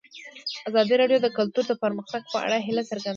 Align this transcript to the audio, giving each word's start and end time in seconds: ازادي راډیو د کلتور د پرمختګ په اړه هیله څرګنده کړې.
ازادي 0.69 0.93
راډیو 1.01 1.19
د 1.23 1.27
کلتور 1.37 1.63
د 1.67 1.73
پرمختګ 1.83 2.21
په 2.33 2.37
اړه 2.43 2.57
هیله 2.67 2.83
څرګنده 2.89 3.07
کړې. 3.07 3.09